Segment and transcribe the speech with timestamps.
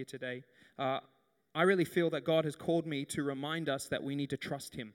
[0.00, 0.42] here today.
[0.78, 1.00] Uh,
[1.54, 4.38] I really feel that God has called me to remind us that we need to
[4.38, 4.94] trust Him.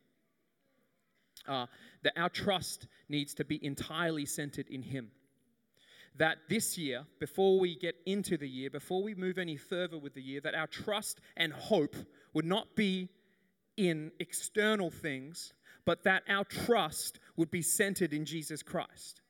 [1.48, 1.68] Uh,
[2.02, 5.12] that our trust needs to be entirely centered in Him.
[6.18, 10.16] That this year, before we get into the year, before we move any further with
[10.16, 11.96] the year, that our trust and hope
[12.34, 13.10] would not be
[13.78, 15.54] in external things,
[15.86, 19.22] but that our trust would be centered in Jesus Christ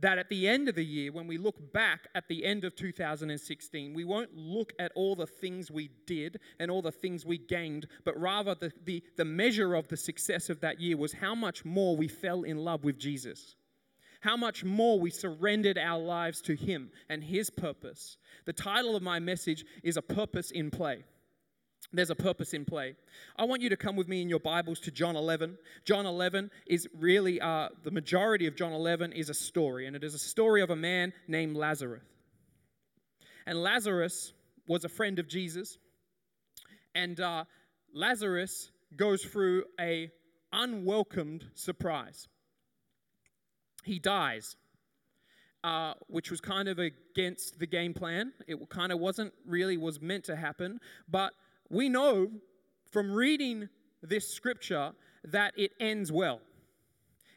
[0.00, 2.76] that at the end of the year, when we look back at the end of
[2.76, 7.38] 2016, we won't look at all the things we did and all the things we
[7.38, 11.34] gained, but rather the, the, the measure of the success of that year was how
[11.34, 13.56] much more we fell in love with Jesus.
[14.20, 18.16] How much more we surrendered our lives to Him and His purpose.
[18.46, 21.04] The title of my message is A Purpose in Play.
[21.92, 22.96] There's a purpose in play.
[23.36, 25.56] I want you to come with me in your Bibles to John 11.
[25.84, 30.04] John 11 is really, uh, the majority of John 11 is a story, and it
[30.04, 32.02] is a story of a man named Lazarus.
[33.46, 34.34] And Lazarus
[34.66, 35.78] was a friend of Jesus,
[36.94, 37.44] and uh,
[37.94, 40.10] Lazarus goes through a
[40.52, 42.28] unwelcomed surprise.
[43.84, 44.56] He dies.
[45.64, 48.32] Uh, which was kind of against the game plan.
[48.46, 50.78] It kind of wasn't really was meant to happen,
[51.10, 51.32] but
[51.70, 52.30] we know
[52.90, 53.68] from reading
[54.02, 54.92] this scripture
[55.24, 56.40] that it ends well.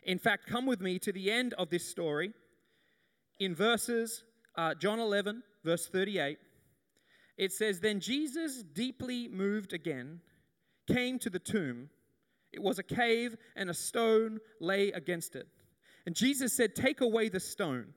[0.03, 2.33] In fact, come with me to the end of this story
[3.39, 4.23] in verses,
[4.55, 6.37] uh, John 11, verse 38.
[7.37, 10.21] It says, Then Jesus, deeply moved again,
[10.87, 11.89] came to the tomb.
[12.51, 15.47] It was a cave, and a stone lay against it.
[16.05, 17.93] And Jesus said, Take away the stone.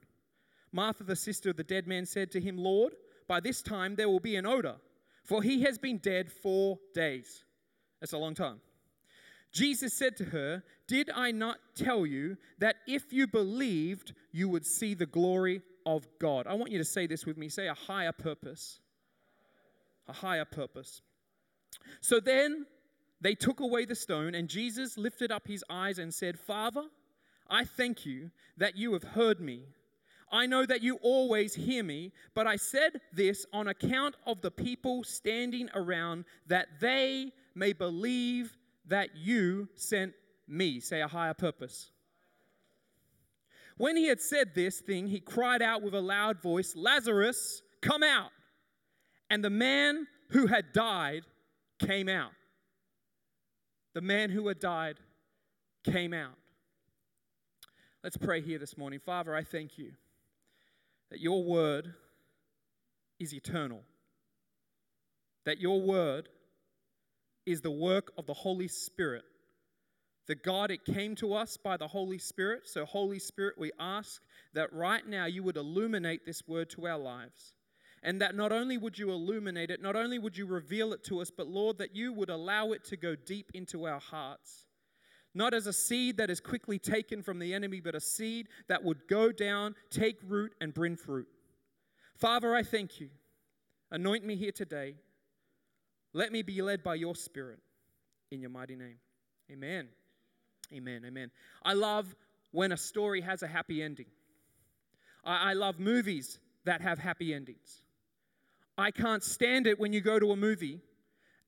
[0.72, 2.94] Martha, the sister of the dead man, said to him, Lord,
[3.28, 4.76] by this time there will be an odor
[5.24, 7.44] for he has been dead four days.
[8.00, 8.60] That's a long time.
[9.52, 14.66] Jesus said to her, Did I not tell you that if you believed, you would
[14.66, 16.46] see the glory of God?
[16.46, 17.48] I want you to say this with me.
[17.48, 18.80] Say a higher purpose.
[20.08, 21.00] A higher purpose.
[22.00, 22.66] So then
[23.20, 26.84] they took away the stone, and Jesus lifted up his eyes and said, Father,
[27.48, 29.62] I thank you that you have heard me.
[30.34, 34.50] I know that you always hear me, but I said this on account of the
[34.50, 38.58] people standing around, that they may believe
[38.88, 40.12] that you sent
[40.48, 40.80] me.
[40.80, 41.92] Say a higher purpose.
[43.76, 48.02] When he had said this thing, he cried out with a loud voice, Lazarus, come
[48.02, 48.30] out.
[49.30, 51.22] And the man who had died
[51.78, 52.32] came out.
[53.92, 54.96] The man who had died
[55.84, 56.34] came out.
[58.02, 58.98] Let's pray here this morning.
[58.98, 59.92] Father, I thank you
[61.10, 61.94] that your word
[63.20, 63.82] is eternal,
[65.44, 66.28] that your word
[67.46, 69.24] is the work of the Holy Spirit.
[70.26, 72.62] The God, it came to us by the Holy Spirit.
[72.64, 74.22] So, Holy Spirit, we ask
[74.54, 77.52] that right now you would illuminate this word to our lives.
[78.02, 81.20] And that not only would you illuminate it, not only would you reveal it to
[81.20, 84.66] us, but Lord, that you would allow it to go deep into our hearts
[85.34, 88.82] not as a seed that is quickly taken from the enemy, but a seed that
[88.84, 91.26] would go down, take root, and bring fruit.
[92.14, 93.10] Father, I thank you.
[93.90, 94.94] Anoint me here today.
[96.12, 97.58] Let me be led by your Spirit
[98.30, 98.96] in your mighty name.
[99.50, 99.88] Amen.
[100.72, 101.02] Amen.
[101.04, 101.30] Amen.
[101.64, 102.14] I love
[102.52, 104.06] when a story has a happy ending.
[105.24, 107.82] I, I love movies that have happy endings.
[108.78, 110.80] I can't stand it when you go to a movie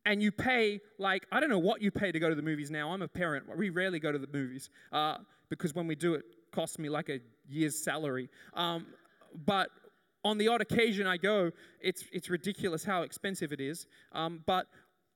[0.06, 2.70] and you pay like i don't know what you pay to go to the movies
[2.70, 2.92] now.
[2.92, 3.44] I'm a parent.
[3.58, 5.18] We rarely go to the movies uh,
[5.50, 8.30] because when we do it costs me like a year's salary.
[8.54, 8.86] Um,
[9.44, 9.68] but
[10.24, 13.86] on the odd occasion i go it's, it's ridiculous how expensive it is.
[14.12, 14.66] Um, but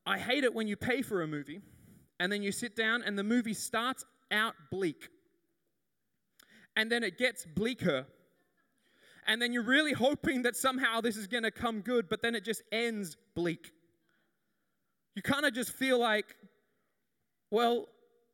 [0.04, 1.62] i hate it when you pay for a movie
[2.18, 5.08] and then you sit down and the movie starts out bleak.
[6.76, 8.06] And then it gets bleaker.
[9.26, 12.34] And then you're really hoping that somehow this is going to come good but then
[12.34, 13.70] it just ends bleak
[15.20, 16.34] you kind of just feel like,
[17.50, 17.88] well,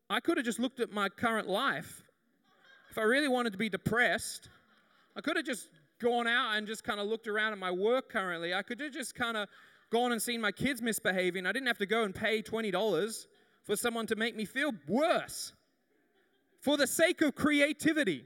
[0.09, 2.05] I could have just looked at my current life.
[2.93, 4.49] If I really wanted to be depressed,
[5.17, 5.69] I could have just
[6.01, 8.55] gone out and just kind of looked around at my work currently.
[8.55, 9.49] I could have just kind of
[9.91, 11.45] gone and seen my kids misbehaving.
[11.45, 13.27] I didn't have to go and pay $20
[13.65, 15.55] for someone to make me feel worse
[16.61, 18.25] for the sake of creativity.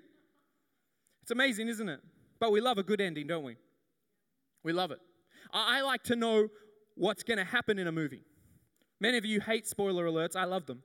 [1.22, 2.00] It's amazing, isn't it?
[2.38, 3.56] But we love a good ending, don't we?
[4.64, 4.98] We love it.
[5.50, 6.48] I like to know
[6.94, 8.20] what's going to happen in a movie.
[9.00, 10.36] Many of you hate spoiler alerts.
[10.36, 10.82] I love them.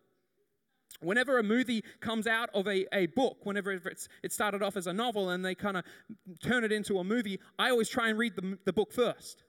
[1.01, 4.87] Whenever a movie comes out of a, a book, whenever it's, it started off as
[4.87, 5.83] a novel and they kind of
[6.41, 9.43] turn it into a movie, I always try and read the, the book first.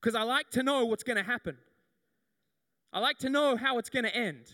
[0.00, 1.56] Because I like to know what's going to happen.
[2.92, 4.52] I like to know how it's going to end.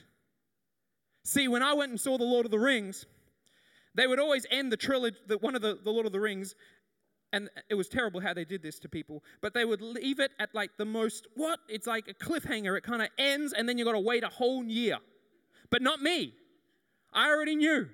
[1.25, 3.07] See, when I went and saw The Lord of the Rings,
[3.95, 6.55] they would always end the trilogy, the, one of the, the Lord of the Rings,
[7.33, 10.33] and it was terrible how they did this to people, but they would leave it
[10.39, 11.61] at like the most, what?
[11.69, 12.77] It's like a cliffhanger.
[12.77, 14.99] It kind of ends, and then you got to wait a whole year.
[15.71, 16.35] But not me.
[17.13, 17.89] I already knew.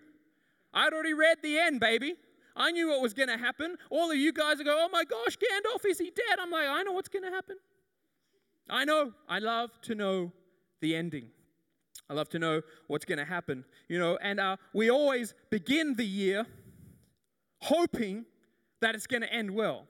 [0.74, 2.14] I'd already read the end, baby.
[2.56, 3.76] I knew what was going to happen.
[3.90, 6.38] All of you guys are going, oh my gosh, Gandalf, is he dead?
[6.40, 7.56] I'm like, I know what's going to happen.
[8.68, 9.12] I know.
[9.28, 10.32] I love to know
[10.80, 11.26] the ending.
[12.10, 13.64] I love to know what's going to happen.
[13.88, 16.46] You know, and uh, we always begin the year
[17.60, 18.24] hoping
[18.80, 19.86] that it's going to end well.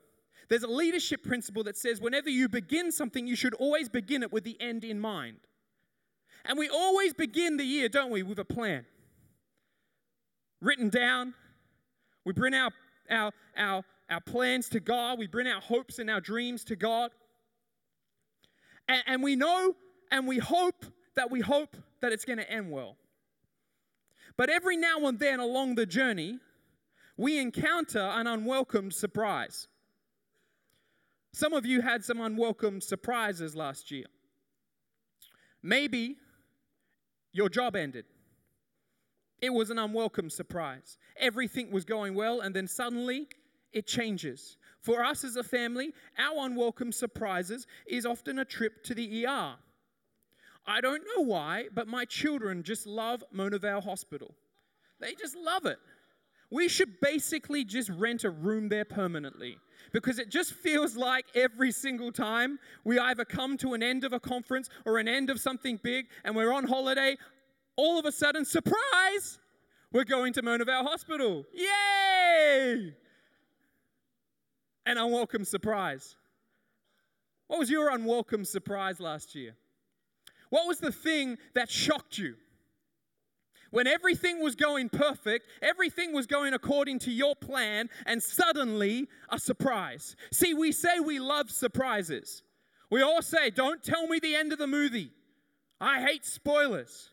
[0.48, 4.32] There's a leadership principle that says whenever you begin something, you should always begin it
[4.32, 5.38] with the end in mind.
[6.44, 8.86] And we always begin the year, don't we, with a plan.
[10.60, 11.34] Written down.
[12.24, 12.70] We bring our,
[13.10, 17.10] our, our, our plans to God, we bring our hopes and our dreams to God.
[18.88, 19.74] And, and we know
[20.10, 20.86] and we hope
[21.16, 22.96] that we hope that it's going to end well.
[24.36, 26.38] But every now and then along the journey,
[27.18, 29.66] we encounter an unwelcome surprise.
[31.32, 34.06] Some of you had some unwelcome surprises last year.
[35.62, 36.16] Maybe
[37.32, 38.04] your job ended.
[39.42, 40.96] It was an unwelcome surprise.
[41.18, 43.28] Everything was going well, and then suddenly
[43.72, 44.56] it changes.
[44.80, 49.56] For us as a family, our unwelcome surprises is often a trip to the ER.
[50.66, 54.34] I don't know why, but my children just love Mona Vale Hospital.
[55.00, 55.78] They just love it.
[56.50, 59.58] We should basically just rent a room there permanently
[59.92, 64.12] because it just feels like every single time we either come to an end of
[64.12, 67.16] a conference or an end of something big and we're on holiday,
[67.76, 69.38] all of a sudden, surprise,
[69.92, 71.44] we're going to Mona Vale Hospital.
[71.52, 72.94] Yay!
[74.86, 76.16] An unwelcome surprise.
[77.46, 79.54] What was your unwelcome surprise last year?
[80.50, 82.36] What was the thing that shocked you?
[83.70, 89.38] When everything was going perfect, everything was going according to your plan, and suddenly a
[89.38, 90.16] surprise.
[90.32, 92.42] See, we say we love surprises.
[92.90, 95.12] We all say, Don't tell me the end of the movie.
[95.80, 97.10] I hate spoilers.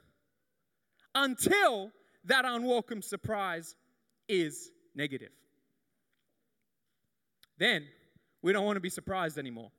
[1.13, 1.91] Until
[2.25, 3.75] that unwelcome surprise
[4.27, 5.31] is negative.
[7.57, 7.85] Then
[8.41, 9.71] we don't want to be surprised anymore.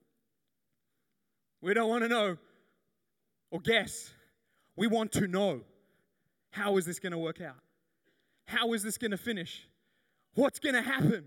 [1.60, 2.36] We don't want to know
[3.50, 4.12] or guess.
[4.76, 5.62] We want to know.
[6.56, 7.58] How is this going to work out?
[8.46, 9.68] How is this going to finish?
[10.36, 11.24] What's going to happen?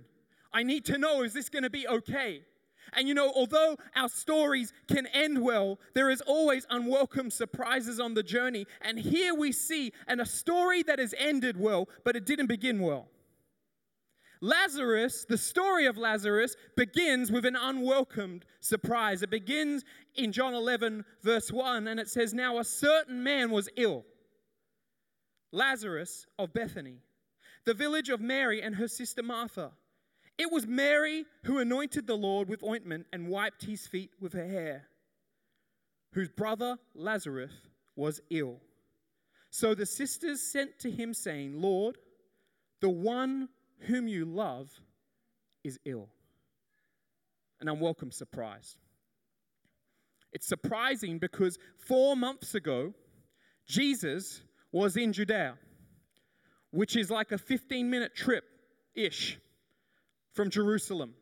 [0.51, 2.41] I need to know is this going to be okay?
[2.93, 8.15] And you know, although our stories can end well, there is always unwelcome surprises on
[8.15, 8.65] the journey.
[8.81, 12.79] And here we see and a story that has ended well, but it didn't begin
[12.79, 13.07] well.
[14.41, 19.21] Lazarus, the story of Lazarus, begins with an unwelcomed surprise.
[19.21, 19.83] It begins
[20.15, 24.05] in John 11, verse 1, and it says, Now a certain man was ill
[25.51, 26.99] Lazarus of Bethany,
[27.65, 29.71] the village of Mary and her sister Martha.
[30.37, 34.47] It was Mary who anointed the Lord with ointment and wiped his feet with her
[34.47, 34.87] hair,
[36.13, 37.51] whose brother Lazarus
[37.95, 38.61] was ill.
[39.49, 41.97] So the sisters sent to him, saying, Lord,
[42.81, 43.49] the one
[43.79, 44.69] whom you love
[45.63, 46.07] is ill.
[47.59, 48.77] An unwelcome surprise.
[50.31, 52.93] It's surprising because four months ago,
[53.67, 55.55] Jesus was in Judea,
[56.71, 58.43] which is like a 15 minute trip
[58.95, 59.39] ish
[60.33, 61.13] from Jerusalem.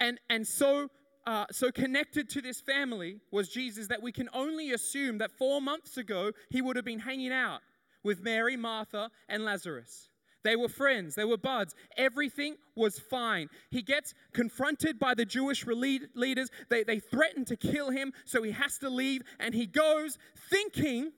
[0.00, 0.88] And, and so,
[1.26, 5.60] uh, so connected to this family was Jesus that we can only assume that four
[5.60, 7.60] months ago he would have been hanging out
[8.02, 10.08] with Mary, Martha, and Lazarus.
[10.42, 11.74] They were friends, they were buds.
[11.96, 13.48] Everything was fine.
[13.70, 16.50] He gets confronted by the Jewish leaders.
[16.68, 20.18] They, they threaten to kill him, so he has to leave, and he goes
[20.50, 21.12] thinking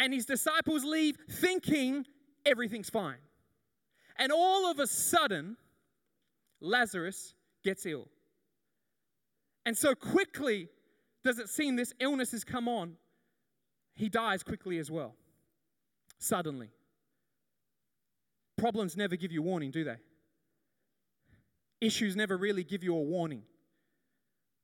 [0.00, 2.06] and his disciples leave thinking
[2.46, 3.18] everything's fine.
[4.18, 5.58] And all of a sudden,
[6.60, 8.08] Lazarus gets ill.
[9.66, 10.68] And so quickly
[11.22, 12.96] does it seem this illness has come on,
[13.94, 15.14] he dies quickly as well.
[16.18, 16.70] Suddenly.
[18.56, 19.96] Problems never give you warning, do they?
[21.82, 23.42] Issues never really give you a warning.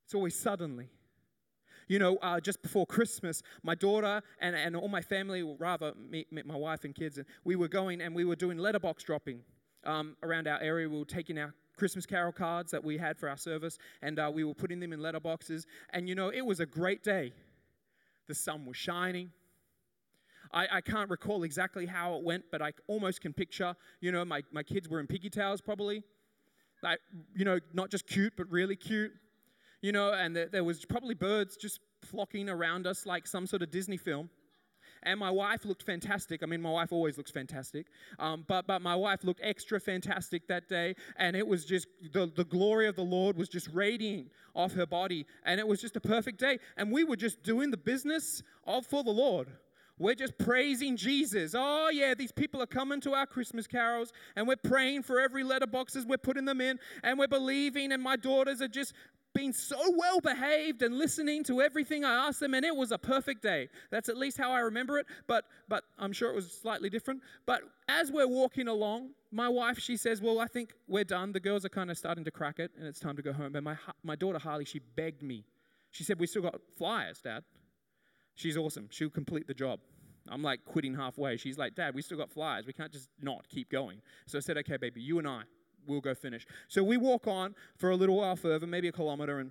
[0.07, 0.89] It's always suddenly.
[1.89, 6.27] You know, uh, just before Christmas, my daughter and, and all my family, rather me,
[6.31, 9.41] me, my wife and kids, and we were going and we were doing letterbox dropping
[9.85, 10.89] um, around our area.
[10.89, 14.31] We were taking our Christmas carol cards that we had for our service, and uh,
[14.35, 15.65] we were putting them in letterboxes.
[15.91, 17.33] And you know, it was a great day.
[18.27, 19.31] The sun was shining.
[20.53, 24.25] I, I, can't recall exactly how it went, but I almost can picture, you know,
[24.25, 26.05] my, my kids were in piggy tails probably.
[26.83, 27.01] Like,
[27.35, 29.13] you know, not just cute, but really cute
[29.87, 33.63] you know, and there, there was probably birds just flocking around us like some sort
[33.63, 34.29] of Disney film.
[35.05, 36.43] and my wife looked fantastic.
[36.43, 37.87] I mean, my wife always looks fantastic,
[38.19, 42.27] um, but but my wife looked extra fantastic that day, and it was just the
[42.35, 45.97] the glory of the Lord was just radiating off her body, and it was just
[45.97, 46.59] a perfect day.
[46.77, 49.49] And we were just doing the business of for the Lord.
[49.99, 51.55] We're just praising Jesus.
[51.57, 55.43] Oh, yeah, these people are coming to our Christmas carols, and we're praying for every
[55.43, 56.07] letterboxes.
[56.07, 58.93] We're putting them in, and we're believing, and my daughters are just
[59.37, 62.99] being so well behaved and listening to everything I asked them, and it was a
[62.99, 63.69] perfect day.
[63.91, 67.23] That's at least how I remember it, but, but I'm sure it was slightly different.
[67.45, 71.33] But as we're walking along, my wife, she says, Well, I think we're done.
[71.33, 73.53] The girls are kind of starting to crack it, and it's time to go home.
[73.53, 75.45] But my, my daughter, Harley, she begged me.
[75.91, 77.45] She said, We still got flyers, Dad.
[78.35, 78.89] She's awesome.
[78.91, 79.81] She'll complete the job.
[80.29, 81.37] I'm like quitting halfway.
[81.37, 82.67] She's like, Dad, we still got flyers.
[82.67, 84.01] We can't just not keep going.
[84.27, 85.43] So I said, Okay, baby, you and I,
[85.87, 86.47] we'll go finish.
[86.69, 89.51] So we walk on for a little while further, maybe a kilometer, and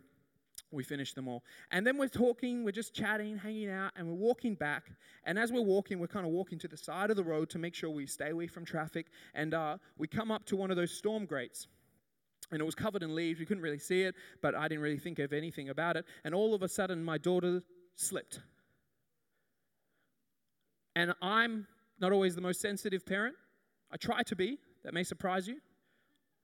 [0.71, 1.43] we finish them all.
[1.71, 4.91] And then we're talking, we're just chatting, hanging out, and we're walking back.
[5.23, 7.59] And as we're walking, we're kind of walking to the side of the road to
[7.59, 9.07] make sure we stay away from traffic.
[9.33, 11.67] And uh, we come up to one of those storm grates
[12.51, 13.39] and it was covered in leaves.
[13.39, 16.05] We couldn't really see it, but I didn't really think of anything about it.
[16.23, 17.63] And all of a sudden, my daughter
[17.95, 18.39] slipped.
[20.95, 21.67] And I'm
[21.99, 23.35] not always the most sensitive parent.
[23.91, 24.59] I try to be.
[24.83, 25.57] That may surprise you.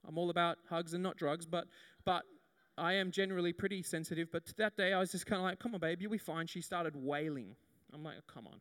[0.08, 1.68] I'm all about hugs and not drugs, but
[2.06, 2.24] but
[2.78, 4.32] I am generally pretty sensitive.
[4.32, 6.48] But that day I was just kind of like, "Come on, babe, you'll be fine."
[6.48, 7.56] She started wailing.
[7.94, 8.60] I'm like, oh, "Come on,"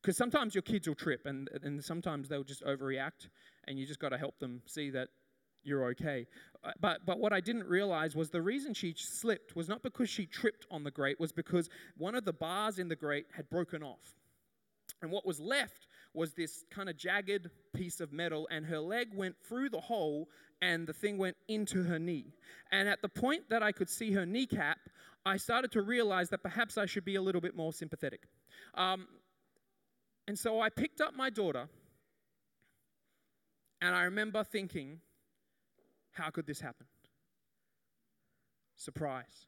[0.00, 3.28] because sometimes your kids will trip, and and sometimes they'll just overreact,
[3.64, 5.08] and you just got to help them see that
[5.64, 6.26] you're okay.
[6.64, 10.10] Uh, but but what I didn't realize was the reason she slipped was not because
[10.10, 13.48] she tripped on the grate, was because one of the bars in the grate had
[13.48, 14.16] broken off.
[15.00, 19.08] And what was left was this kind of jagged piece of metal, and her leg
[19.14, 20.28] went through the hole,
[20.60, 22.32] and the thing went into her knee.
[22.70, 24.78] And at the point that I could see her kneecap,
[25.24, 28.22] I started to realize that perhaps I should be a little bit more sympathetic.
[28.74, 29.06] Um,
[30.28, 31.68] and so I picked up my daughter,
[33.80, 35.00] and I remember thinking,
[36.12, 36.86] how could this happen?
[38.76, 39.46] Surprise.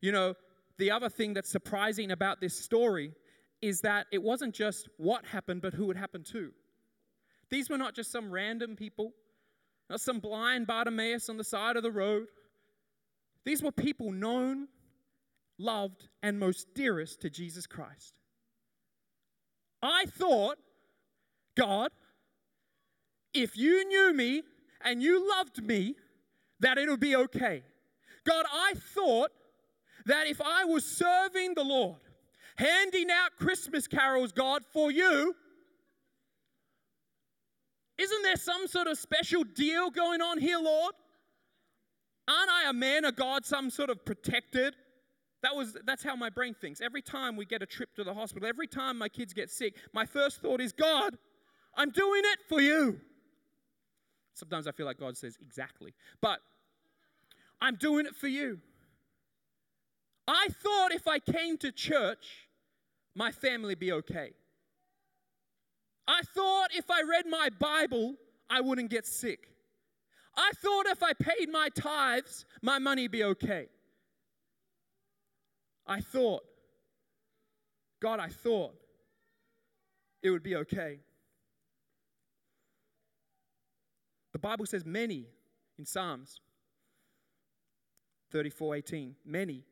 [0.00, 0.34] You know,
[0.78, 3.12] the other thing that's surprising about this story
[3.62, 6.52] is that it wasn't just what happened, but who it happened to.
[7.50, 9.12] These were not just some random people,
[9.88, 12.26] not some blind Bartimaeus on the side of the road.
[13.44, 14.68] These were people known,
[15.58, 18.14] loved, and most dearest to Jesus Christ.
[19.82, 20.58] I thought,
[21.56, 21.90] God,
[23.32, 24.42] if you knew me
[24.84, 25.94] and you loved me,
[26.60, 27.62] that it would be okay.
[28.24, 29.30] God, I thought
[30.06, 32.00] that if I was serving the Lord,
[32.56, 35.34] handing out Christmas carols, God, for you.
[37.98, 40.94] Isn't there some sort of special deal going on here, Lord?
[42.28, 44.74] Aren't I a man of God, some sort of protected?
[45.42, 46.80] That was that's how my brain thinks.
[46.80, 49.76] Every time we get a trip to the hospital, every time my kids get sick,
[49.92, 51.16] my first thought is, God,
[51.76, 53.00] I'm doing it for you.
[54.34, 55.94] Sometimes I feel like God says, exactly.
[56.20, 56.40] But
[57.60, 58.60] I'm doing it for you.
[60.28, 62.45] I thought if I came to church,
[63.16, 64.32] my family be okay.
[66.06, 68.14] I thought if I read my Bible,
[68.48, 69.48] I wouldn't get sick.
[70.36, 73.68] I thought if I paid my tithes, my money be okay.
[75.86, 76.42] I thought,
[78.00, 78.74] God, I thought
[80.22, 80.98] it would be okay.
[84.34, 85.24] The Bible says many
[85.78, 86.40] in Psalms
[88.30, 89.64] 34 18, many,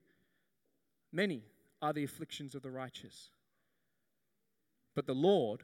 [1.13, 1.43] many
[1.83, 3.31] are the afflictions of the righteous
[4.95, 5.63] but the Lord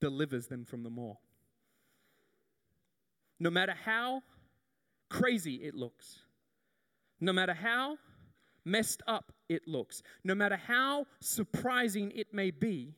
[0.00, 1.20] delivers them from them all.
[3.38, 4.22] No matter how
[5.08, 6.20] crazy it looks,
[7.20, 7.96] no matter how
[8.64, 12.94] messed up it looks, no matter how surprising it may be,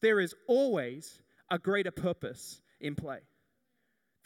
[0.00, 3.20] there is always a greater purpose in play.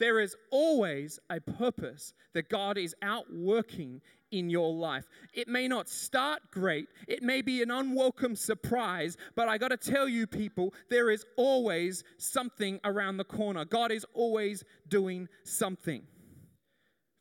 [0.03, 5.05] There is always a purpose that God is outworking in your life.
[5.33, 9.77] It may not start great, it may be an unwelcome surprise, but I got to
[9.77, 13.63] tell you, people, there is always something around the corner.
[13.63, 16.03] God is always doing something.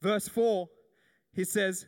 [0.01, 0.69] Verse 4,
[1.35, 1.87] he says,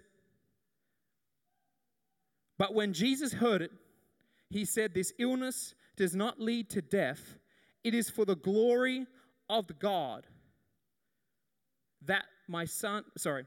[2.57, 3.73] But when Jesus heard it,
[4.49, 7.37] he said, This illness does not lead to death,
[7.83, 9.09] it is for the glory
[9.51, 10.25] of God
[12.07, 13.45] that my son, sorry,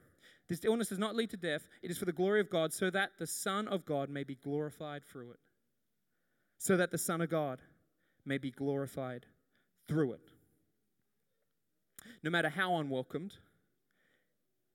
[0.47, 1.67] this illness does not lead to death.
[1.81, 4.35] It is for the glory of God, so that the Son of God may be
[4.35, 5.39] glorified through it.
[6.57, 7.59] So that the Son of God
[8.25, 9.25] may be glorified
[9.87, 10.21] through it.
[12.23, 13.33] No matter how unwelcomed,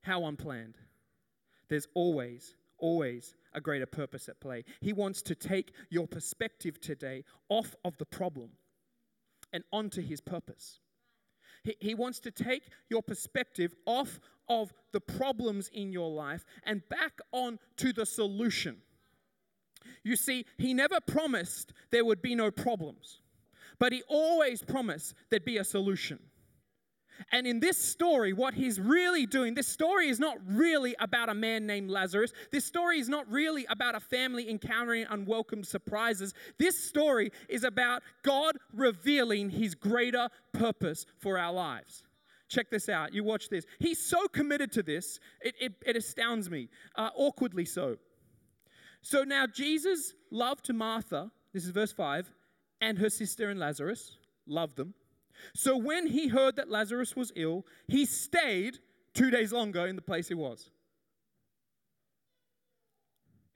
[0.03, 0.75] how unplanned,
[1.69, 4.63] there's always, always a greater purpose at play.
[4.79, 8.51] He wants to take your perspective today off of the problem
[9.51, 10.79] and onto his purpose.
[11.63, 16.87] He, he wants to take your perspective off of the problems in your life and
[16.89, 18.77] back on to the solution.
[20.03, 23.21] You see, he never promised there would be no problems,
[23.79, 26.19] but he always promised there'd be a solution.
[27.31, 31.33] And in this story, what he's really doing, this story is not really about a
[31.33, 32.33] man named Lazarus.
[32.51, 36.33] This story is not really about a family encountering unwelcome surprises.
[36.59, 42.03] This story is about God revealing his greater purpose for our lives.
[42.49, 43.13] Check this out.
[43.13, 43.65] You watch this.
[43.79, 47.97] He's so committed to this, it, it, it astounds me, uh, awkwardly so.
[49.01, 52.31] So now Jesus loved Martha, this is verse 5,
[52.79, 54.93] and her sister and Lazarus, loved them.
[55.53, 58.79] So when he heard that Lazarus was ill, he stayed
[59.13, 60.69] two days longer in the place he was.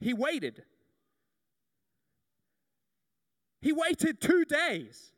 [0.00, 0.62] He waited.
[3.60, 5.12] He waited two days.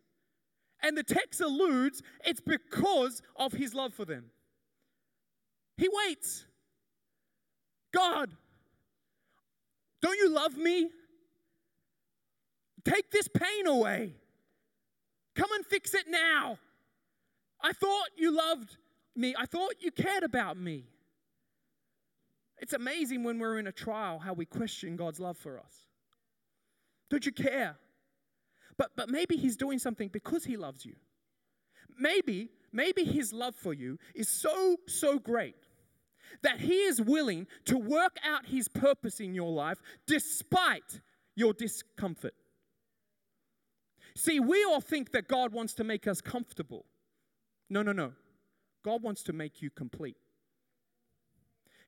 [0.83, 4.26] And the text alludes it's because of his love for them.
[5.76, 6.47] He waits.
[7.93, 8.31] God,
[10.00, 10.90] don't you love me?
[12.85, 14.14] Take this pain away.
[15.41, 16.59] Come and fix it now.
[17.63, 18.77] I thought you loved
[19.17, 19.35] me.
[19.39, 20.85] I thought you cared about me.
[22.59, 25.87] It's amazing when we're in a trial how we question God's love for us.
[27.09, 27.77] Don't you care?
[28.77, 30.97] But, but maybe He's doing something because He loves you.
[31.99, 35.57] Maybe, maybe His love for you is so, so great
[36.43, 41.01] that He is willing to work out His purpose in your life despite
[41.35, 42.35] your discomfort.
[44.21, 46.85] See, we all think that God wants to make us comfortable.
[47.71, 48.12] No, no, no.
[48.85, 50.19] God wants to make you complete.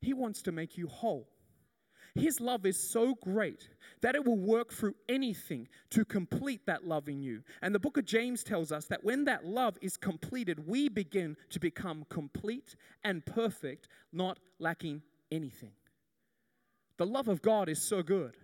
[0.01, 1.29] He wants to make you whole.
[2.15, 3.69] His love is so great
[4.01, 7.43] that it will work through anything to complete that love in you.
[7.61, 11.37] And the book of James tells us that when that love is completed, we begin
[11.51, 15.73] to become complete and perfect, not lacking anything.
[16.97, 18.39] The love of God is so good.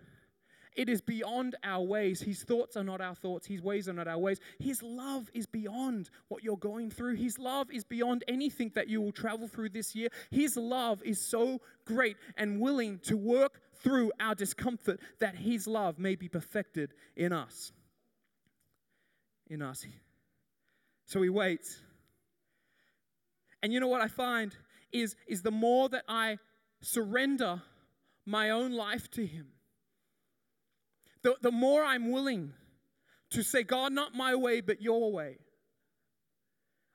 [0.75, 2.21] It is beyond our ways.
[2.21, 3.47] His thoughts are not our thoughts.
[3.47, 4.39] His ways are not our ways.
[4.59, 7.15] His love is beyond what you're going through.
[7.15, 10.09] His love is beyond anything that you will travel through this year.
[10.31, 15.97] His love is so great and willing to work through our discomfort that His love
[15.97, 17.71] may be perfected in us.
[19.47, 19.85] In us.
[21.05, 21.81] So He waits.
[23.63, 24.55] And you know what I find
[24.91, 26.37] is, is the more that I
[26.81, 27.61] surrender
[28.25, 29.47] my own life to Him,
[31.23, 32.53] the, the more I'm willing
[33.31, 35.37] to say, God, not my way, but your way,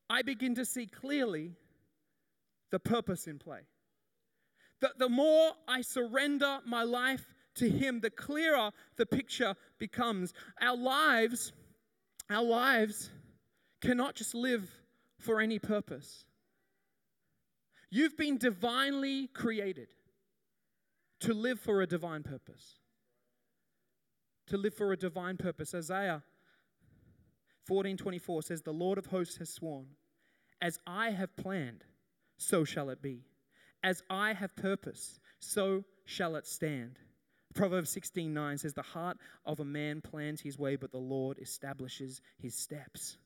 [0.09, 1.53] I begin to see clearly
[2.71, 3.61] the purpose in play.
[4.81, 7.25] The, the more I surrender my life
[7.57, 10.33] to Him, the clearer the picture becomes.
[10.61, 11.53] Our lives,
[12.29, 13.11] our lives
[13.81, 14.69] cannot just live
[15.19, 16.25] for any purpose.
[17.91, 19.89] You've been divinely created
[21.21, 22.81] to live for a divine purpose
[24.47, 25.75] to live for a divine purpose.
[25.75, 26.23] Isaiah
[27.65, 29.97] 14:24 says, "The Lord of hosts has sworn,
[30.61, 31.85] as I have planned,
[32.37, 33.25] so shall it be.
[33.83, 36.99] As I have purpose, so shall it stand."
[37.55, 42.21] Proverbs 16:9 says, "The heart of a man plans his way, but the Lord establishes
[42.37, 43.17] his steps."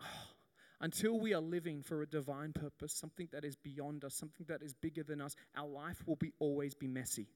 [0.00, 0.34] Oh,
[0.80, 4.62] until we are living for a divine purpose, something that is beyond us, something that
[4.62, 7.28] is bigger than us, our life will be always be messy.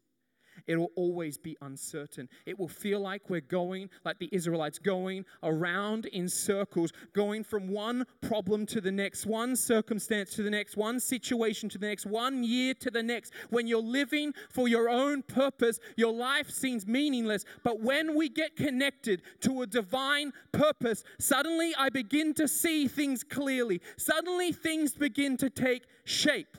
[0.66, 2.28] It will always be uncertain.
[2.46, 7.68] It will feel like we're going, like the Israelites, going around in circles, going from
[7.68, 12.06] one problem to the next, one circumstance to the next, one situation to the next,
[12.06, 13.32] one year to the next.
[13.50, 17.44] When you're living for your own purpose, your life seems meaningless.
[17.62, 23.22] But when we get connected to a divine purpose, suddenly I begin to see things
[23.22, 23.80] clearly.
[23.96, 26.56] Suddenly things begin to take shape.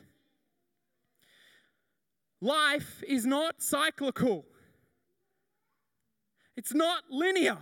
[2.41, 4.45] Life is not cyclical,
[6.55, 7.57] it's not linear.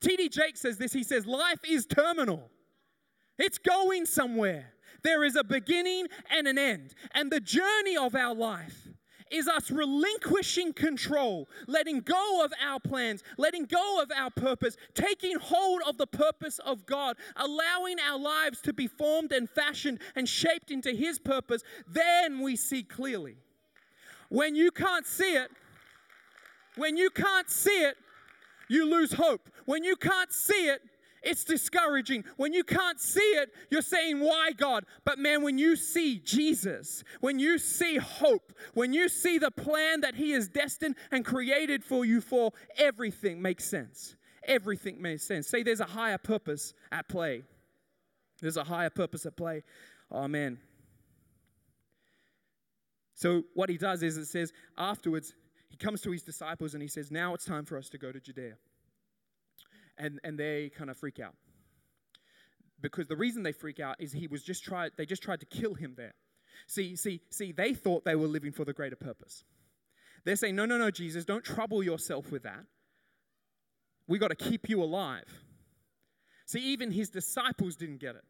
[0.00, 0.28] T.D.
[0.28, 2.50] Jake says this he says, Life is terminal,
[3.38, 4.70] it's going somewhere.
[5.02, 6.94] There is a beginning and an end.
[7.12, 8.88] And the journey of our life
[9.30, 15.36] is us relinquishing control, letting go of our plans, letting go of our purpose, taking
[15.38, 20.28] hold of the purpose of God, allowing our lives to be formed and fashioned and
[20.28, 21.62] shaped into His purpose.
[21.86, 23.36] Then we see clearly.
[24.28, 25.50] When you can't see it,
[26.76, 27.96] when you can't see it,
[28.68, 29.48] you lose hope.
[29.66, 30.80] When you can't see it,
[31.24, 32.24] It's discouraging.
[32.36, 34.84] When you can't see it, you're saying, Why, God?
[35.04, 40.02] But man, when you see Jesus, when you see hope, when you see the plan
[40.02, 44.16] that He is destined and created for you for, everything makes sense.
[44.46, 45.48] Everything makes sense.
[45.48, 47.42] Say there's a higher purpose at play.
[48.42, 49.62] There's a higher purpose at play.
[50.10, 50.58] Oh, man.
[53.14, 55.34] So, what he does is it says, afterwards,
[55.68, 58.12] he comes to his disciples and he says, Now it's time for us to go
[58.12, 58.54] to Judea
[59.98, 61.34] and, and they kind of freak out.
[62.80, 65.46] Because the reason they freak out is he was just tried, they just tried to
[65.46, 66.14] kill him there.
[66.66, 69.44] See, see, see, they thought they were living for the greater purpose.
[70.24, 72.64] They're saying, no, no, no, Jesus, don't trouble yourself with that.
[74.06, 75.24] We got to keep you alive.
[76.46, 78.24] See, even his disciples didn't get it.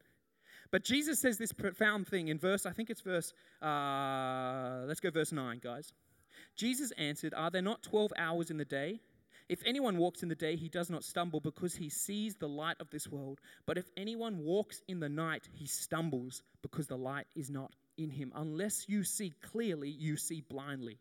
[0.74, 3.32] But Jesus says this profound thing in verse, I think it's verse,
[3.62, 5.92] uh, let's go verse 9, guys.
[6.56, 8.98] Jesus answered, Are there not 12 hours in the day?
[9.48, 12.74] If anyone walks in the day, he does not stumble because he sees the light
[12.80, 13.40] of this world.
[13.66, 18.10] But if anyone walks in the night, he stumbles because the light is not in
[18.10, 18.32] him.
[18.34, 20.98] Unless you see clearly, you see blindly.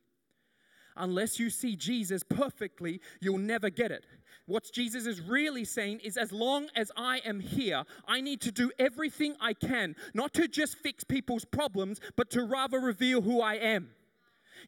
[0.95, 4.05] Unless you see Jesus perfectly, you'll never get it.
[4.45, 8.51] What Jesus is really saying is as long as I am here, I need to
[8.51, 13.41] do everything I can, not to just fix people's problems, but to rather reveal who
[13.41, 13.89] I am.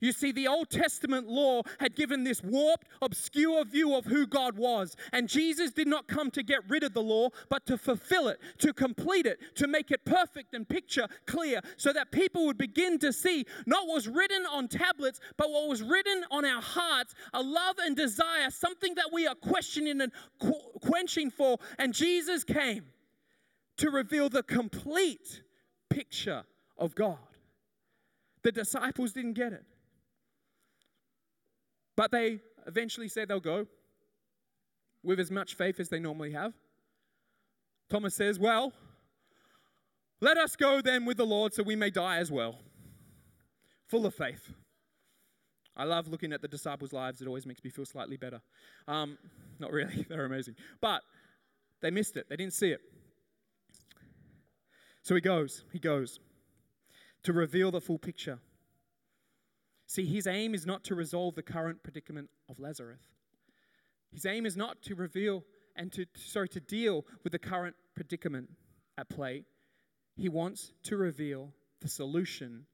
[0.02, 4.58] You see, the Old Testament law had given this warped, obscure view of who God
[4.58, 4.96] was.
[5.14, 8.40] And Jesus did not come to get rid of the law, but to fulfill it,
[8.60, 13.00] to complete it, to make it perfect and picture clear, so that people would begin
[13.00, 17.14] to see not what was written on tablets, but what was written on our hearts
[17.34, 20.12] a love and desire, something that we are questioning and
[20.82, 21.58] quenching for.
[21.78, 22.86] And Jesus came
[23.78, 25.42] to reveal the complete
[25.90, 26.44] picture
[26.78, 27.18] of God.
[28.44, 29.66] The disciples didn't get it.
[31.96, 33.68] But they eventually say they'll go
[35.04, 36.54] with as much faith as they normally have.
[37.90, 38.74] Thomas says, Well,
[40.20, 42.60] let us go then with the Lord so we may die as well.
[43.88, 44.52] Full of faith.
[45.78, 47.22] I love looking at the disciples' lives.
[47.22, 48.42] It always makes me feel slightly better.
[48.88, 49.18] Um,
[49.60, 50.56] not really, they're amazing.
[50.82, 51.02] But
[51.82, 52.82] they missed it, they didn't see it.
[55.04, 56.20] So he goes, he goes
[57.24, 58.40] to reveal the full picture.
[59.88, 63.02] See, his aim is not to resolve the current predicament of Lazarus.
[64.12, 65.44] His aim is not to reveal
[65.76, 68.50] and to sorry to deal with the current predicament
[68.98, 69.44] at play.
[70.16, 72.66] He wants to reveal the solution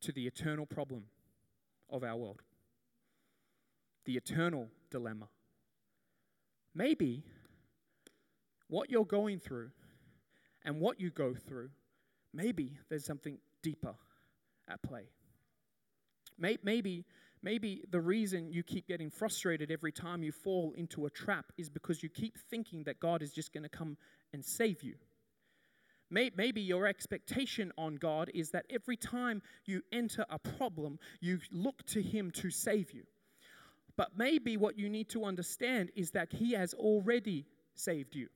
[0.00, 1.04] to the eternal problem
[1.90, 2.42] of our world.
[4.06, 5.28] The eternal dilemma.
[6.74, 7.22] Maybe
[8.68, 9.70] what you're going through
[10.64, 11.70] and what you go through,
[12.32, 13.94] maybe there's something deeper
[14.68, 15.04] at play.
[16.38, 17.04] Maybe,
[17.42, 21.70] maybe the reason you keep getting frustrated every time you fall into a trap is
[21.70, 23.96] because you keep thinking that God is just going to come
[24.32, 24.94] and save you.
[26.10, 31.84] Maybe your expectation on God is that every time you enter a problem, you look
[31.86, 33.02] to Him to save you.
[33.96, 38.28] But maybe what you need to understand is that He has already saved you.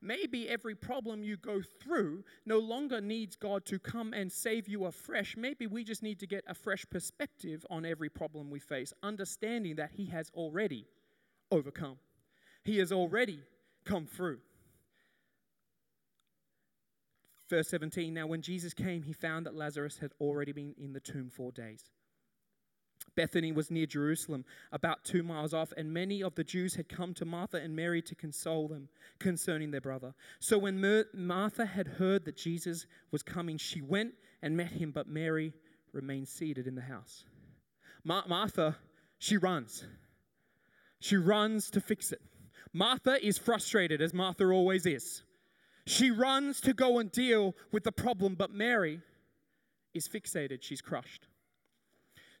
[0.00, 4.84] Maybe every problem you go through no longer needs God to come and save you
[4.84, 5.36] afresh.
[5.36, 9.76] Maybe we just need to get a fresh perspective on every problem we face, understanding
[9.76, 10.86] that He has already
[11.50, 11.98] overcome,
[12.64, 13.40] He has already
[13.84, 14.38] come through.
[17.48, 21.00] Verse 17 Now, when Jesus came, he found that Lazarus had already been in the
[21.00, 21.84] tomb four days.
[23.18, 27.14] Bethany was near Jerusalem, about two miles off, and many of the Jews had come
[27.14, 30.14] to Martha and Mary to console them concerning their brother.
[30.38, 34.92] So when Mer- Martha had heard that Jesus was coming, she went and met him,
[34.92, 35.52] but Mary
[35.92, 37.24] remained seated in the house.
[38.04, 38.76] Ma- Martha,
[39.18, 39.84] she runs.
[41.00, 42.22] She runs to fix it.
[42.72, 45.24] Martha is frustrated, as Martha always is.
[45.88, 49.00] She runs to go and deal with the problem, but Mary
[49.92, 50.62] is fixated.
[50.62, 51.26] She's crushed.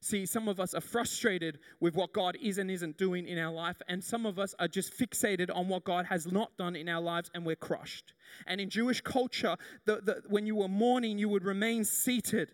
[0.00, 3.52] See, some of us are frustrated with what God is and isn't doing in our
[3.52, 6.88] life, and some of us are just fixated on what God has not done in
[6.88, 8.12] our lives, and we're crushed.
[8.46, 9.56] And in Jewish culture,
[9.86, 12.52] the, the, when you were mourning, you would remain seated.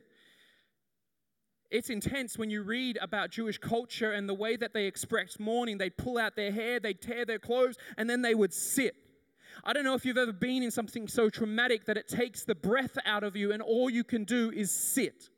[1.70, 5.76] It's intense when you read about Jewish culture and the way that they express mourning.
[5.76, 8.94] They'd pull out their hair, they'd tear their clothes, and then they would sit.
[9.62, 12.54] I don't know if you've ever been in something so traumatic that it takes the
[12.54, 15.28] breath out of you, and all you can do is sit.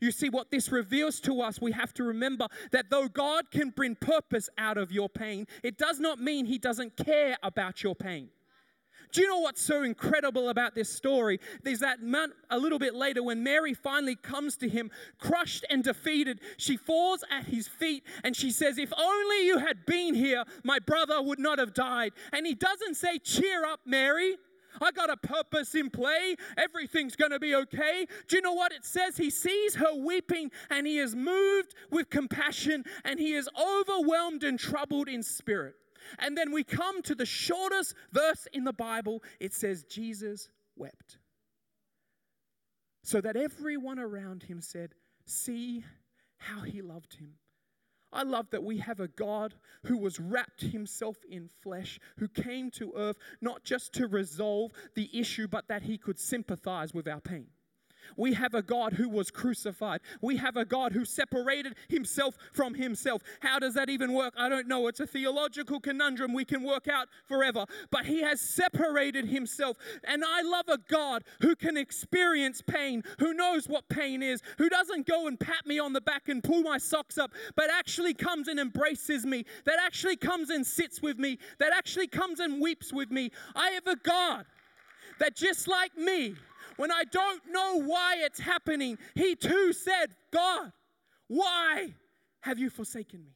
[0.00, 3.70] You see, what this reveals to us, we have to remember that though God can
[3.70, 7.94] bring purpose out of your pain, it does not mean He doesn't care about your
[7.94, 8.30] pain.
[9.12, 11.40] Do you know what's so incredible about this story?
[11.64, 11.98] There's that
[12.50, 16.40] a little bit later when Mary finally comes to him, crushed and defeated.
[16.58, 20.78] She falls at his feet and she says, If only you had been here, my
[20.78, 22.12] brother would not have died.
[22.32, 24.36] And he doesn't say, Cheer up, Mary.
[24.80, 26.36] I got a purpose in play.
[26.56, 28.06] Everything's going to be okay.
[28.28, 29.16] Do you know what it says?
[29.16, 34.58] He sees her weeping and he is moved with compassion and he is overwhelmed and
[34.58, 35.74] troubled in spirit.
[36.18, 39.22] And then we come to the shortest verse in the Bible.
[39.38, 41.18] It says, Jesus wept.
[43.02, 45.84] So that everyone around him said, See
[46.38, 47.34] how he loved him.
[48.12, 52.70] I love that we have a God who was wrapped himself in flesh, who came
[52.72, 57.20] to earth not just to resolve the issue, but that he could sympathize with our
[57.20, 57.46] pain.
[58.16, 60.00] We have a God who was crucified.
[60.20, 63.22] We have a God who separated himself from himself.
[63.40, 64.34] How does that even work?
[64.36, 64.86] I don't know.
[64.88, 67.64] It's a theological conundrum we can work out forever.
[67.90, 69.76] But he has separated himself.
[70.04, 74.68] And I love a God who can experience pain, who knows what pain is, who
[74.68, 78.14] doesn't go and pat me on the back and pull my socks up, but actually
[78.14, 82.60] comes and embraces me, that actually comes and sits with me, that actually comes and
[82.60, 83.30] weeps with me.
[83.54, 84.46] I have a God
[85.18, 86.34] that just like me,
[86.80, 90.72] when I don't know why it's happening, he too said, God,
[91.28, 91.92] why
[92.40, 93.34] have you forsaken me?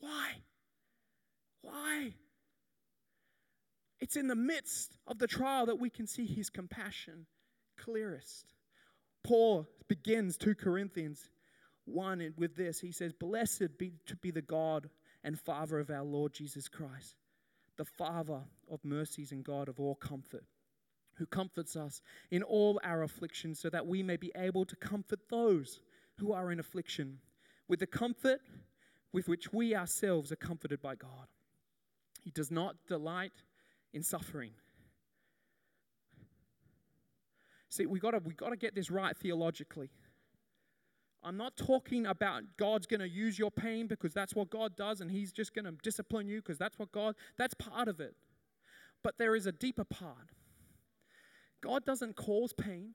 [0.00, 0.30] Why?
[1.62, 2.14] Why?
[4.00, 7.26] It's in the midst of the trial that we can see his compassion
[7.78, 8.54] clearest.
[9.22, 11.30] Paul begins 2 Corinthians
[11.84, 12.80] 1 with this.
[12.80, 14.90] He says, Blessed be to be the God
[15.22, 17.14] and Father of our Lord Jesus Christ,
[17.76, 20.44] the Father of mercies and God of all comfort
[21.16, 25.20] who comforts us in all our afflictions, so that we may be able to comfort
[25.28, 25.80] those
[26.18, 27.18] who are in affliction
[27.68, 28.40] with the comfort
[29.12, 31.28] with which we ourselves are comforted by God.
[32.22, 33.32] He does not delight
[33.92, 34.50] in suffering.
[37.68, 39.90] See, we gotta we gotta get this right theologically.
[41.24, 45.00] I'm not talking about God's going to use your pain because that's what God does
[45.00, 48.14] and He's just going to discipline you because that's what God, that's part of it.
[49.02, 50.28] But there is a deeper part.
[51.64, 52.94] God doesn't cause pain,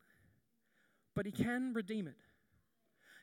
[1.15, 2.21] but He can redeem it.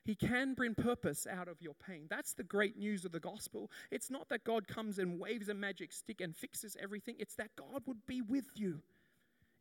[0.04, 2.06] He can bring purpose out of your pain.
[2.08, 3.70] That's the great news of the gospel.
[3.90, 7.56] It's not that God comes and waves a magic stick and fixes everything, it's that
[7.56, 8.80] God would be with you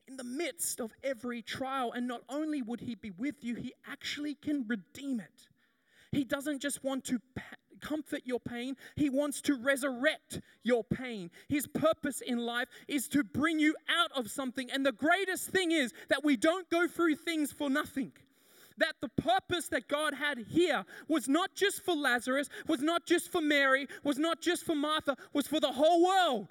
[0.07, 1.91] in the midst of every trial.
[1.93, 5.47] And not only would He be with you, He actually can redeem it.
[6.11, 7.19] He doesn't just want to
[7.75, 11.31] comfort your pain, He wants to resurrect your pain.
[11.49, 14.69] His purpose in life is to bring you out of something.
[14.71, 18.11] And the greatest thing is that we don't go through things for nothing
[18.77, 23.31] that the purpose that God had here was not just for Lazarus, was not just
[23.31, 26.49] for Mary, was not just for Martha, was for the whole world.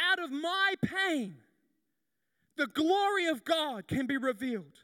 [0.00, 1.36] Out of my pain,
[2.56, 4.83] the glory of God can be revealed.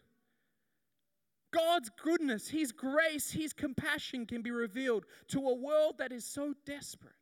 [1.52, 6.54] God's goodness, His grace, His compassion can be revealed to a world that is so
[6.64, 7.14] desperate,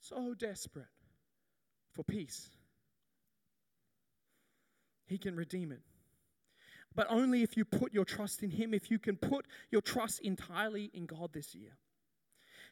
[0.00, 0.86] so desperate
[1.92, 2.48] for peace.
[5.06, 5.82] He can redeem it.
[6.94, 10.20] But only if you put your trust in Him, if you can put your trust
[10.20, 11.76] entirely in God this year.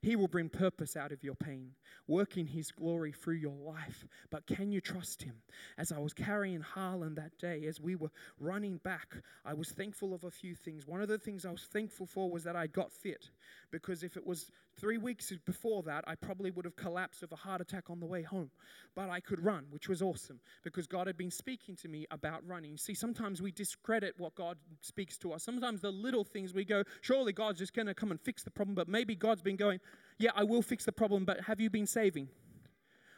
[0.02, 1.72] He will bring purpose out of your pain,
[2.06, 4.06] working His glory through your life.
[4.30, 5.36] But can you trust Him?
[5.78, 10.14] As I was carrying Harlan that day, as we were running back, I was thankful
[10.14, 10.86] of a few things.
[10.86, 13.30] One of the things I was thankful for was that I got fit,
[13.70, 17.36] because if it was three weeks before that, I probably would have collapsed of a
[17.36, 18.50] heart attack on the way home.
[18.94, 22.46] But I could run, which was awesome, because God had been speaking to me about
[22.46, 22.76] running.
[22.76, 25.42] See, sometimes we discredit what God speaks to us.
[25.42, 28.50] Sometimes the little things we go, surely God's just going to come and fix the
[28.50, 29.80] problem, but maybe God's been going,
[30.18, 32.28] yeah, I will fix the problem, but have you been saving?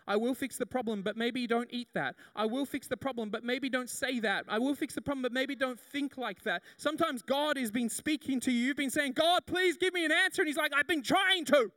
[0.09, 2.17] I will fix the problem, but maybe don't eat that.
[2.35, 4.47] I will fix the problem, but maybe don't say that.
[4.49, 6.63] I will fix the problem, but maybe don't think like that.
[6.79, 8.69] Sometimes God has been speaking to you.
[8.69, 10.41] You've been saying, God, please give me an answer.
[10.41, 11.71] And He's like, I've been trying to.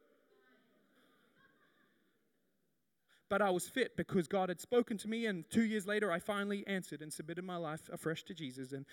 [3.27, 6.19] But I was fit because God had spoken to me, and two years later, I
[6.19, 8.71] finally answered and submitted my life afresh to Jesus.
[8.71, 8.85] And,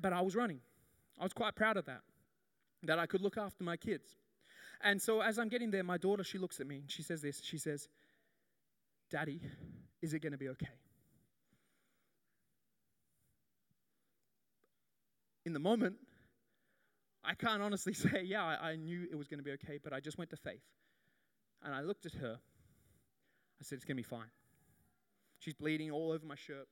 [0.00, 0.60] but I was running.
[1.20, 2.00] I was quite proud of that,
[2.82, 4.08] that I could look after my kids.
[4.82, 7.22] And so as I'm getting there, my daughter, she looks at me and she says
[7.22, 7.40] this.
[7.42, 7.88] She says,
[9.10, 9.40] Daddy,
[10.00, 10.66] is it going to be okay?
[15.44, 15.96] In the moment,
[17.24, 19.92] I can't honestly say, yeah, I, I knew it was going to be okay, but
[19.92, 20.62] I just went to faith.
[21.62, 22.38] And I looked at her.
[23.60, 24.30] I said, it's going to be fine.
[25.38, 26.66] She's bleeding all over my shirt.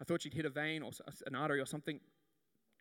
[0.00, 0.92] I thought she'd hit a vein or
[1.26, 1.98] an artery or something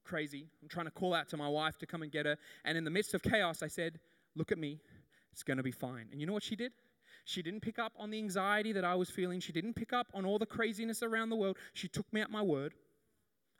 [0.08, 0.48] crazy.
[0.62, 2.38] I'm trying to call out to my wife to come and get her.
[2.66, 4.00] And in the midst of chaos, I said,
[4.36, 4.80] Look at me.
[5.32, 6.08] It's going to be fine.
[6.12, 6.72] And you know what she did?
[7.26, 9.40] She didn't pick up on the anxiety that I was feeling.
[9.40, 11.58] She didn't pick up on all the craziness around the world.
[11.74, 12.74] She took me at my word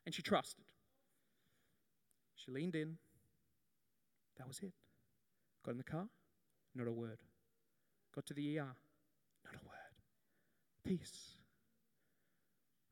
[0.06, 0.64] and she trusted.
[2.36, 2.98] She leaned in.
[4.38, 4.72] That was it.
[5.66, 6.08] Got in the car,
[6.76, 7.20] not a word.
[8.16, 8.76] Got to the ER,
[9.44, 9.96] not a word.
[10.86, 11.36] Peace.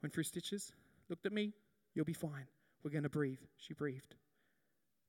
[0.02, 0.74] Went through stitches,
[1.10, 1.54] looked at me,
[1.94, 2.48] you'll be fine.
[2.86, 3.39] We're going to breathe.
[3.58, 4.13] She breathed.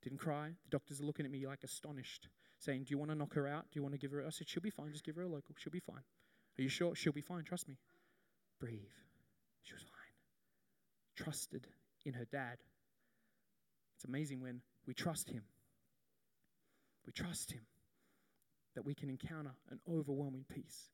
[0.02, 0.48] Didn't cry.
[0.64, 2.26] The doctors are looking at me like astonished,
[2.58, 3.66] saying, Do you want to knock her out?
[3.70, 4.24] Do you want to give her?
[4.26, 4.92] I said, She'll be fine.
[4.92, 5.54] Just give her a local.
[5.58, 6.00] She'll be fine.
[6.58, 6.94] Are you sure?
[6.94, 7.44] She'll be fine.
[7.44, 7.76] Trust me.
[8.58, 8.80] Breathe.
[9.62, 11.22] She was fine.
[11.22, 11.66] Trusted
[12.06, 12.56] in her dad.
[13.96, 15.42] It's amazing when we trust him.
[17.04, 17.66] We trust him
[18.74, 20.88] that we can encounter an overwhelming peace.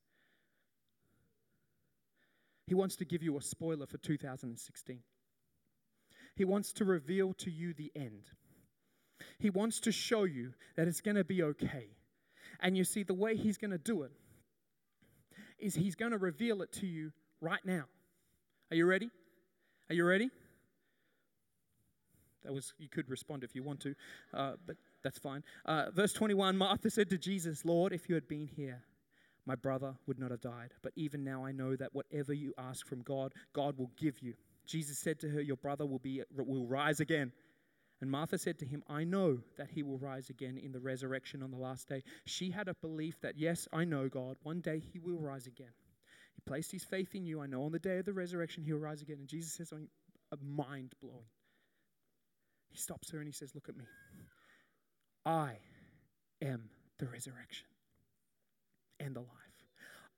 [2.66, 4.98] He wants to give you a spoiler for 2016.
[6.34, 8.22] He wants to reveal to you the end.
[9.38, 11.86] He wants to show you that it's going to be okay.
[12.60, 14.12] And you see, the way He's going to do it
[15.58, 17.84] is He's going to reveal it to you right now.
[18.70, 19.10] Are you ready?
[19.90, 20.30] Are you ready?
[22.44, 23.94] That was, you could respond if you want to,
[24.34, 25.44] uh, but that's fine.
[25.64, 28.82] Uh, verse 21 Martha said to Jesus, Lord, if you had been here,
[29.46, 30.70] my brother would not have died.
[30.82, 34.34] But even now I know that whatever you ask from God, God will give you.
[34.66, 37.32] Jesus said to her, Your brother will, be, will rise again.
[38.00, 41.42] And Martha said to him, I know that he will rise again in the resurrection
[41.42, 42.02] on the last day.
[42.24, 45.72] She had a belief that, yes, I know God, one day he will rise again.
[46.34, 47.40] He placed his faith in you.
[47.40, 49.18] I know on the day of the resurrection he will rise again.
[49.20, 49.88] And Jesus says something
[50.32, 51.26] uh, mind blowing.
[52.70, 53.84] He stops her and he says, Look at me.
[55.24, 55.58] I
[56.40, 57.66] am the resurrection
[58.98, 59.28] and the life.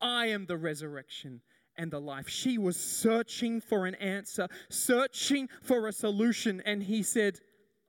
[0.00, 1.42] I am the resurrection
[1.76, 2.28] and the life.
[2.28, 7.40] She was searching for an answer, searching for a solution, and he said,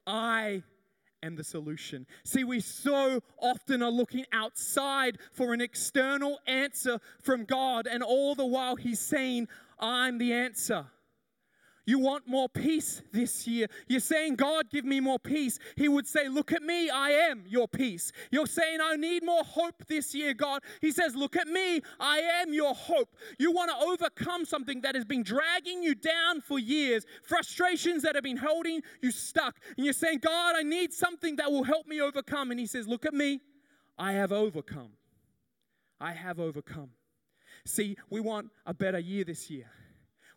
[0.07, 0.63] I
[1.23, 2.05] am the solution.
[2.23, 8.35] See, we so often are looking outside for an external answer from God, and all
[8.35, 9.47] the while he's saying,
[9.79, 10.85] I'm the answer.
[11.85, 13.67] You want more peace this year.
[13.87, 15.59] You're saying, God, give me more peace.
[15.75, 18.11] He would say, Look at me, I am your peace.
[18.31, 20.63] You're saying, I need more hope this year, God.
[20.81, 23.15] He says, Look at me, I am your hope.
[23.37, 28.15] You want to overcome something that has been dragging you down for years, frustrations that
[28.15, 29.55] have been holding you stuck.
[29.77, 32.49] And you're saying, God, I need something that will help me overcome.
[32.49, 33.41] And He says, Look at me,
[33.97, 34.93] I have overcome.
[36.01, 36.89] I have overcome.
[37.65, 39.69] See, we want a better year this year.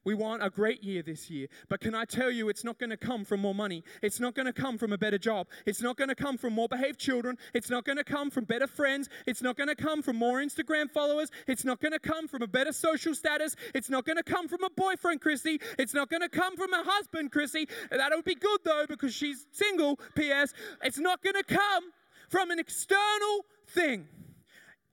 [0.05, 1.49] We want a great year this year.
[1.69, 3.85] But can I tell you, it's not going to come from more money.
[4.03, 5.49] It's not going to come from a better job.
[5.67, 7.37] It's not going to come from more behaved children.
[7.55, 9.09] It's not going to come from better friends.
[9.27, 11.31] It's not going to come from more Instagram followers.
[11.47, 13.57] It's not going to come from a better social status.
[13.75, 15.61] It's not going to come from a boyfriend, Chrissy.
[15.79, 17.69] It's not going to come from a husband, Chrissy.
[17.91, 20.55] That would be good though, because she's single, P.S.
[20.83, 21.85] It's not going to come
[22.29, 24.07] from an external thing.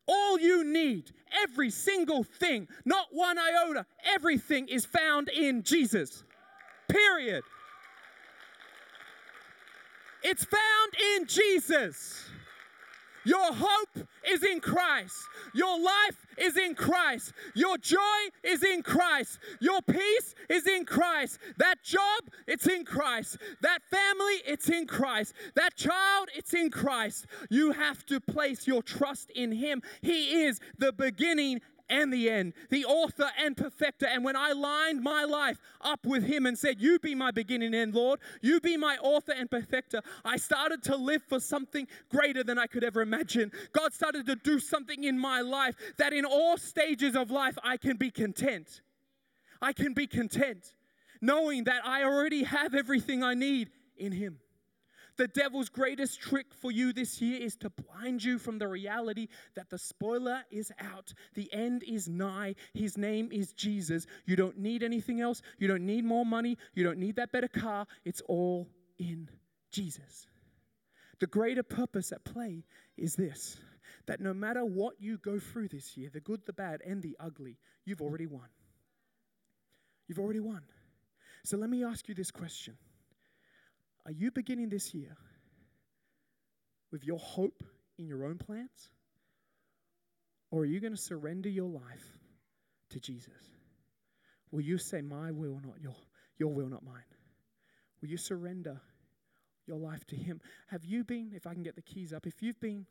[0.08, 1.12] All you need,
[1.44, 6.24] every single thing, not one iota, everything is found in Jesus.
[6.88, 7.44] Period.
[10.24, 12.30] It's found in Jesus.
[13.26, 15.16] Your hope is in Christ.
[15.54, 17.34] Your life is in Christ.
[17.56, 18.00] Your joy
[18.44, 19.40] is in Christ.
[19.60, 21.40] Your peace is in Christ.
[21.58, 23.38] That job, it's in Christ.
[23.62, 25.34] That family, it's in Christ.
[25.56, 27.26] That child, it's in Christ.
[27.50, 29.82] You have to place your trust in Him.
[30.02, 34.08] He is the beginning and the end, the author and perfecter.
[34.08, 37.68] And when I lined my life up with Him and said, You be my beginning
[37.68, 41.88] and end, Lord, you be my author and perfecter, I started to live for something
[42.10, 43.52] greater than I could ever imagine.
[43.74, 47.78] God started to do something in my life that in all stages of life I
[47.78, 48.82] can be content.
[49.62, 50.76] I can be content
[51.22, 54.40] knowing that I already have everything I need in Him.
[55.18, 59.28] The devil's greatest trick for you this year is to blind you from the reality
[59.56, 61.14] that the spoiler is out.
[61.36, 62.56] The end is nigh.
[62.74, 64.08] His name is Jesus.
[64.26, 65.42] You don't need anything else.
[65.58, 66.58] You don't need more money.
[66.74, 67.88] You don't need that better car.
[68.04, 68.68] It's all
[69.00, 69.30] in
[69.72, 70.28] Jesus.
[71.20, 72.66] The greater purpose at play
[72.98, 73.58] is this
[74.08, 77.18] that no matter what you go through this year, the good, the bad, and the
[77.20, 78.48] ugly, you've already won.
[80.08, 80.62] You've already won.
[81.44, 82.78] So let me ask you this question
[84.06, 85.16] are you beginning this year
[86.92, 87.64] with your hope
[87.98, 88.90] in your own plans?
[90.52, 92.06] Or are you going to surrender your life
[92.92, 93.34] to Jesus?
[94.52, 95.96] Will you say, My will, not your,
[96.38, 97.04] your will, not mine?
[98.02, 98.80] Will you surrender
[99.66, 100.40] your life to Him?
[100.68, 102.86] Have you been, if I can get the keys up, if you've been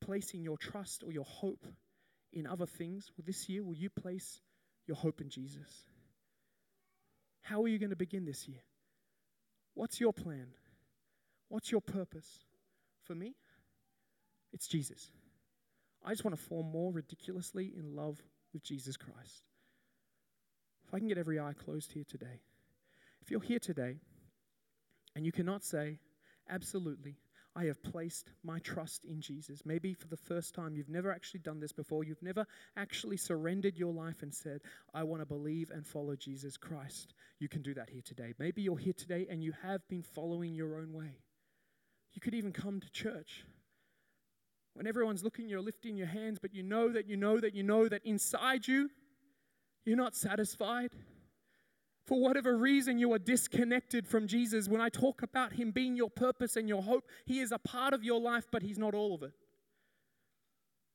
[0.00, 1.64] placing your trust or your hope
[2.32, 4.40] in other things, well, this year, will you place
[4.86, 5.86] your hope in Jesus?
[7.42, 8.60] How are you going to begin this year?
[9.78, 10.48] What's your plan?
[11.48, 12.26] What's your purpose?
[13.04, 13.36] For me,
[14.52, 15.08] it's Jesus.
[16.04, 18.20] I just want to fall more ridiculously in love
[18.52, 19.44] with Jesus Christ.
[20.84, 22.40] If I can get every eye closed here today.
[23.22, 24.00] If you're here today
[25.14, 26.00] and you cannot say,
[26.50, 27.14] absolutely,
[27.58, 29.62] I have placed my trust in Jesus.
[29.64, 32.04] Maybe for the first time, you've never actually done this before.
[32.04, 32.46] You've never
[32.76, 34.60] actually surrendered your life and said,
[34.94, 37.14] I want to believe and follow Jesus Christ.
[37.40, 38.32] You can do that here today.
[38.38, 41.18] Maybe you're here today and you have been following your own way.
[42.14, 43.44] You could even come to church.
[44.74, 47.64] When everyone's looking, you're lifting your hands, but you know that you know that you
[47.64, 48.88] know that inside you,
[49.84, 50.92] you're not satisfied
[52.08, 56.08] for whatever reason you are disconnected from Jesus, when I talk about Him being your
[56.08, 59.14] purpose and your hope, He is a part of your life, but He's not all
[59.14, 59.34] of it.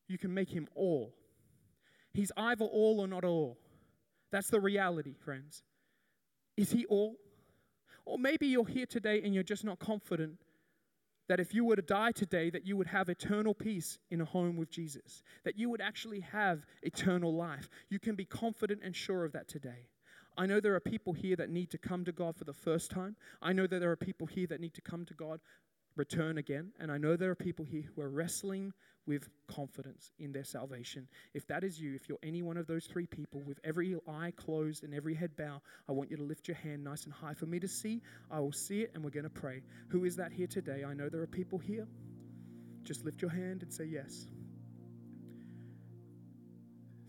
[0.07, 1.14] You can make Him all.
[2.16, 3.59] He's either all or not all.
[4.32, 5.61] That's the reality, friends.
[6.57, 7.16] Is He all?
[8.05, 10.39] Or maybe you're here today and you're just not confident
[11.30, 14.26] that if you were to die today that you would have eternal peace in a
[14.26, 18.93] home with Jesus that you would actually have eternal life you can be confident and
[18.93, 19.88] sure of that today
[20.38, 22.92] I know there are people here that need to come to God for the first
[22.92, 23.16] time.
[23.42, 25.40] I know that there are people here that need to come to God,
[25.96, 26.72] return again.
[26.80, 28.74] And I know there are people here who are wrestling
[29.06, 31.08] with confidence in their salvation.
[31.34, 34.32] If that is you, if you're any one of those three people with every eye
[34.36, 37.34] closed and every head bow, I want you to lift your hand nice and high
[37.34, 38.02] for me to see.
[38.32, 39.62] I will see it and we're going to pray.
[39.90, 40.84] Who is that here today?
[40.88, 41.88] I know there are people here.
[42.84, 44.28] Just lift your hand and say yes.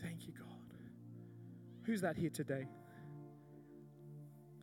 [0.03, 0.49] Thank you, God.
[1.85, 2.66] Who's that here today?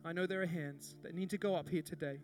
[0.04, 2.18] I know there are hands that need to go up here today.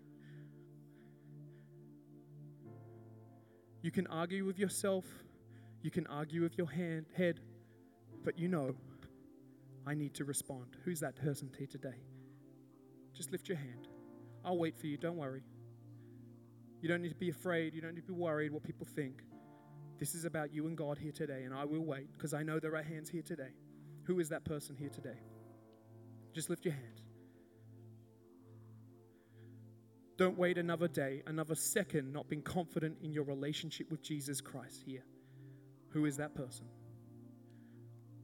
[3.82, 5.04] You can argue with yourself,
[5.82, 7.40] you can argue with your hand, head,
[8.24, 8.74] but you know,
[9.86, 10.76] I need to respond.
[10.84, 11.94] Who's that person here today?
[13.14, 13.86] Just lift your hand.
[14.44, 15.42] I'll wait for you, don't worry.
[16.80, 19.22] You don't need to be afraid, you don't need to be worried what people think.
[19.98, 22.58] This is about you and God here today, and I will wait because I know
[22.58, 23.50] there are hands here today.
[24.04, 25.18] Who is that person here today?
[26.34, 27.00] Just lift your hand.
[30.18, 34.82] Don't wait another day, another second, not being confident in your relationship with Jesus Christ
[34.84, 35.04] here.
[35.90, 36.66] Who is that person?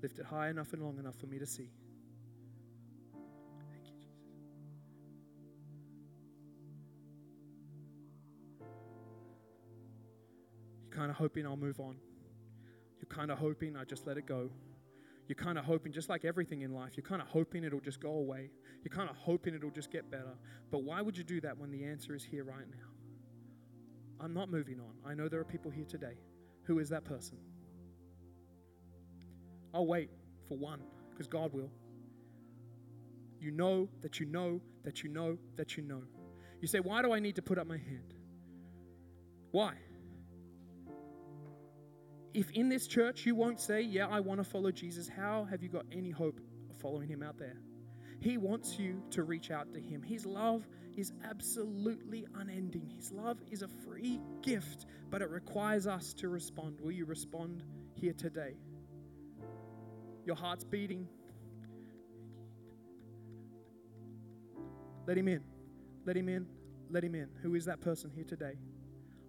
[0.03, 1.71] Lift it high enough and long enough for me to see.
[3.71, 4.11] Thank you, Jesus.
[10.83, 11.97] You're kind of hoping I'll move on.
[12.99, 14.51] You're kind of hoping I just let it go.
[15.27, 18.01] You're kind of hoping, just like everything in life, you're kind of hoping it'll just
[18.01, 18.51] go away.
[18.83, 20.35] You're kind of hoping it'll just get better.
[20.71, 22.89] But why would you do that when the answer is here right now?
[24.21, 25.11] I'm not moving on.
[25.11, 26.19] I know there are people here today.
[26.65, 27.39] Who is that person?
[29.73, 30.11] I'll wait
[30.49, 31.71] for one because God will.
[33.41, 36.03] You know that you know that you know that you know.
[36.61, 38.15] You say, Why do I need to put up my hand?
[39.51, 39.75] Why?
[42.35, 45.63] If in this church you won't say, Yeah, I want to follow Jesus, how have
[45.63, 47.57] you got any hope of following him out there?
[48.21, 50.03] He wants you to reach out to him.
[50.03, 50.67] His love
[50.97, 52.91] is absolutely unending.
[52.97, 56.81] His love is a free gift, but it requires us to respond.
[56.81, 57.63] Will you respond
[57.95, 58.55] here today?
[60.25, 61.07] Your heart's beating.
[65.07, 65.43] Let him in.
[66.07, 66.47] Let him in.
[66.91, 67.29] Let him in.
[67.43, 68.55] Who is that person here today?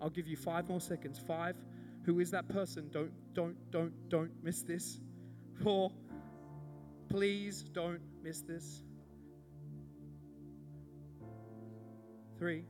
[0.01, 1.19] I'll give you five more seconds.
[1.19, 1.57] Five.
[2.05, 2.89] Who is that person?
[2.91, 4.99] Don't, don't, don't, don't miss this.
[5.63, 5.91] Four.
[7.09, 8.83] Please don't miss this.
[12.37, 12.65] Three.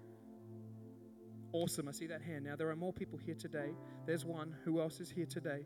[1.52, 1.88] Awesome.
[1.88, 2.46] I see that hand.
[2.46, 3.72] Now, there are more people here today.
[4.06, 4.56] There's one.
[4.64, 5.66] Who else is here today?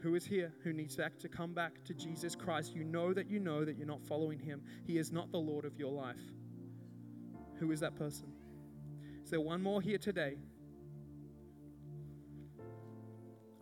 [0.00, 2.74] Who is here who needs to come back to Jesus Christ?
[2.74, 4.62] You know that you know that you're not following him.
[4.84, 6.20] He is not the Lord of your life.
[7.58, 8.28] Who is that person?
[9.24, 10.36] Is there one more here today?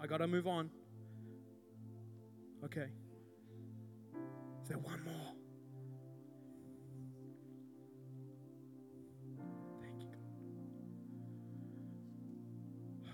[0.04, 0.68] I got to move on.
[2.62, 2.88] Okay.
[4.62, 5.32] Is there one more?
[9.80, 10.18] Thank you, God.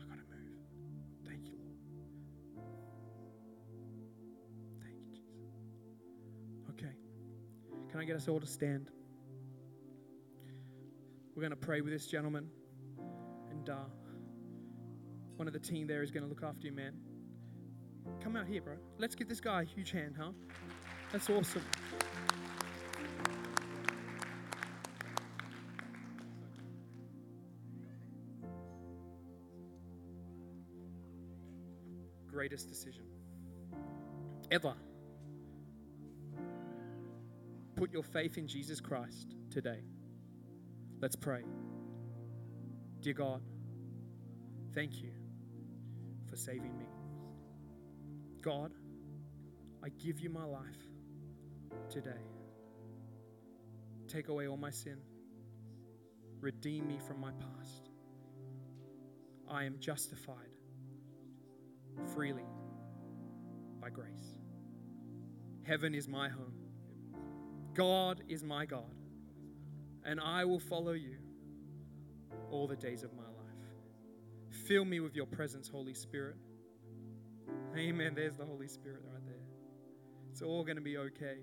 [0.00, 0.58] I got to move.
[1.24, 1.78] Thank you, Lord.
[4.82, 5.54] Thank you, Jesus.
[6.70, 6.96] Okay.
[7.92, 8.90] Can I get us all to stand?
[11.36, 12.50] We're going to pray with this gentleman
[13.68, 16.94] one of the team there is going to look after you, man.
[18.22, 18.74] Come out here, bro.
[18.98, 20.30] Let's give this guy a huge hand, huh?
[21.12, 21.62] That's awesome.
[32.26, 33.04] Greatest decision
[34.50, 34.74] ever.
[37.76, 39.82] Put your faith in Jesus Christ today.
[41.00, 41.42] Let's pray.
[43.00, 43.42] Dear God,
[44.74, 45.10] thank you
[46.28, 46.86] for saving me.
[48.42, 48.72] God,
[49.82, 50.82] I give you my life
[51.88, 52.10] today.
[54.08, 54.98] Take away all my sin.
[56.40, 57.90] Redeem me from my past.
[59.48, 60.36] I am justified
[62.12, 62.44] freely
[63.80, 64.38] by grace.
[65.62, 66.52] Heaven is my home.
[67.74, 68.94] God is my God.
[70.04, 71.16] And I will follow you
[72.50, 73.13] all the days of my life.
[74.66, 76.36] Fill me with your presence, Holy Spirit.
[77.76, 78.14] Amen.
[78.14, 79.34] There's the Holy Spirit right there.
[80.30, 81.38] It's all going to be okay.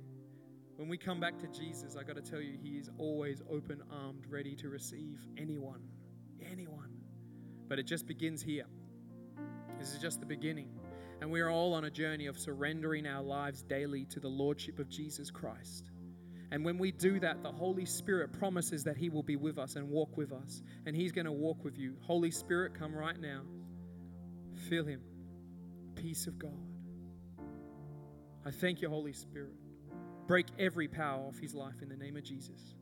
[0.78, 3.84] When we come back to Jesus, I got to tell you, He is always open
[3.92, 5.82] armed, ready to receive anyone.
[6.52, 6.90] Anyone.
[7.68, 8.66] But it just begins here.
[9.78, 10.70] This is just the beginning.
[11.22, 14.80] And we are all on a journey of surrendering our lives daily to the Lordship
[14.80, 15.91] of Jesus Christ.
[16.52, 19.78] And when we do that, the Holy Spirit promises that He will be with us
[19.78, 20.62] and walk with us.
[20.86, 21.96] And He's going to walk with you.
[22.02, 23.44] Holy Spirit, come right now.
[24.70, 25.02] Feel Him.
[25.96, 26.52] Peace of God.
[28.46, 29.54] I thank you, Holy Spirit.
[30.28, 32.76] Break every power off His life in the name of Jesus.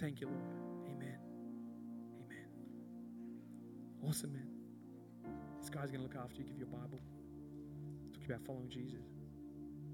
[0.00, 0.40] Thank you, Lord.
[0.86, 1.18] Amen.
[2.24, 2.46] Amen.
[4.06, 4.48] Awesome, man.
[5.60, 6.44] This guy's going to look after you.
[6.44, 7.00] Give you a Bible.
[8.12, 9.02] Talk about following Jesus.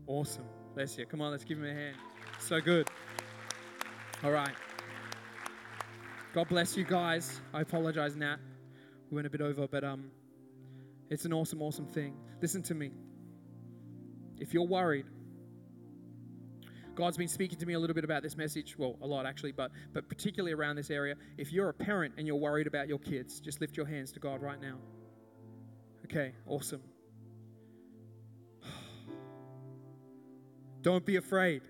[0.06, 0.44] Awesome.
[0.74, 1.06] Bless you.
[1.06, 1.96] Come on, let's give him a hand.
[2.38, 2.88] So good.
[4.22, 4.54] All right.
[6.32, 7.40] God bless you guys.
[7.52, 8.36] I apologize, Nat.
[9.10, 10.10] We went a bit over, but um,
[11.08, 12.16] it's an awesome, awesome thing.
[12.40, 12.92] Listen to me.
[14.38, 15.06] If you're worried,
[16.94, 18.76] God's been speaking to me a little bit about this message.
[18.78, 21.16] Well, a lot actually, but but particularly around this area.
[21.36, 24.20] If you're a parent and you're worried about your kids, just lift your hands to
[24.20, 24.76] God right now.
[26.04, 26.82] Okay, awesome.
[30.82, 31.62] Don't be afraid.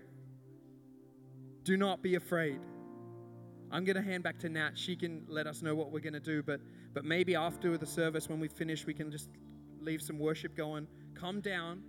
[1.63, 2.59] Do not be afraid.
[3.71, 4.71] I'm going to hand back to Nat.
[4.75, 6.59] She can let us know what we're going to do, but
[6.93, 9.29] but maybe after the service when we finish, we can just
[9.79, 10.87] leave some worship going.
[11.13, 11.83] Come down,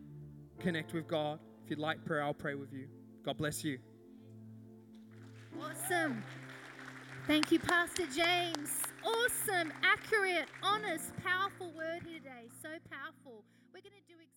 [0.61, 1.41] connect with God.
[1.64, 2.87] If you'd like prayer, I'll pray with you.
[3.25, 3.79] God bless you.
[5.61, 6.23] Awesome.
[7.27, 8.83] Thank you, Pastor James.
[9.05, 12.49] Awesome, accurate, honest, powerful word here today.
[12.62, 13.45] So powerful.
[13.73, 14.32] We're going to do exactly